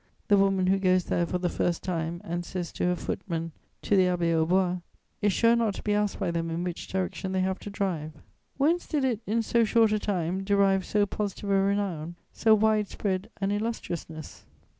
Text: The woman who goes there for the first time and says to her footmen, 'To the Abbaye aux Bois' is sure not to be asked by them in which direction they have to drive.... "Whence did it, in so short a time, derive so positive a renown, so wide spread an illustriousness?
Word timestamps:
The 0.29 0.37
woman 0.39 0.65
who 0.65 0.79
goes 0.79 1.03
there 1.03 1.27
for 1.27 1.37
the 1.37 1.47
first 1.47 1.83
time 1.83 2.21
and 2.23 2.43
says 2.43 2.71
to 2.71 2.85
her 2.85 2.95
footmen, 2.95 3.51
'To 3.83 3.95
the 3.97 4.07
Abbaye 4.07 4.33
aux 4.33 4.47
Bois' 4.47 4.77
is 5.21 5.31
sure 5.31 5.55
not 5.55 5.75
to 5.75 5.83
be 5.83 5.93
asked 5.93 6.19
by 6.19 6.31
them 6.31 6.49
in 6.49 6.63
which 6.63 6.87
direction 6.87 7.33
they 7.33 7.41
have 7.41 7.59
to 7.59 7.69
drive.... 7.69 8.13
"Whence 8.57 8.87
did 8.87 9.05
it, 9.05 9.19
in 9.27 9.43
so 9.43 9.63
short 9.63 9.91
a 9.91 9.99
time, 9.99 10.43
derive 10.43 10.85
so 10.85 11.05
positive 11.05 11.51
a 11.51 11.61
renown, 11.61 12.15
so 12.33 12.55
wide 12.55 12.87
spread 12.87 13.29
an 13.39 13.51
illustriousness? 13.51 14.43